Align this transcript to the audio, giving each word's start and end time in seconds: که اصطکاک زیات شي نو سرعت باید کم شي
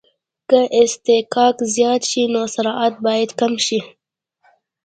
که 0.49 0.59
اصطکاک 0.81 1.57
زیات 1.73 2.01
شي 2.09 2.23
نو 2.33 2.41
سرعت 2.55 2.93
باید 3.05 3.29
کم 3.39 3.53
شي 3.65 3.79